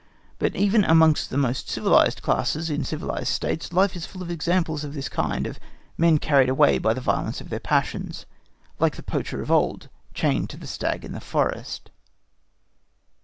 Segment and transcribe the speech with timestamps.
[0.39, 4.83] But even amongst the most civilised classes in civilised States, life is full of examples
[4.83, 5.59] of this kind—of
[5.95, 8.25] men carried away by the violence of their passions,
[8.79, 11.91] like the poacher of old chained to the stag in the forest.